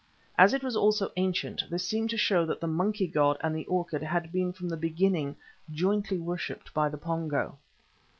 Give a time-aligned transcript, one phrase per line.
[0.35, 3.67] As it was also ancient, this seemed to show that the monkey god and the
[3.67, 5.35] orchid had been from the beginning
[5.69, 7.59] jointly worshipped by the Pongo.